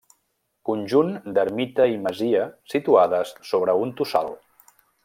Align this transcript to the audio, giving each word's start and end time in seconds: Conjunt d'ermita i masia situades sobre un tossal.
Conjunt 0.69 1.11
d'ermita 1.35 1.87
i 1.97 2.01
masia 2.07 2.49
situades 2.75 3.35
sobre 3.53 3.79
un 3.85 3.97
tossal. 4.03 4.35